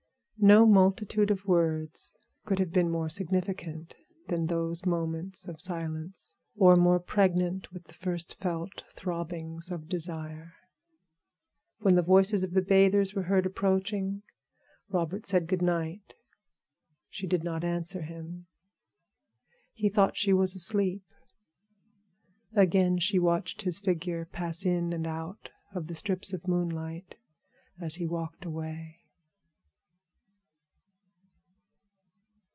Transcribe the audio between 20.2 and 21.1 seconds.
was asleep.